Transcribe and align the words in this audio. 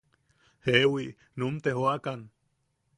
Jeewi, 0.67 1.05
num 1.39 1.55
te 1.63 1.77
joʼakan. 1.77 2.19